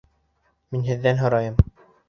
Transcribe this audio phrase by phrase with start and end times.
[0.75, 1.63] Мин һеҙҙән һорайым.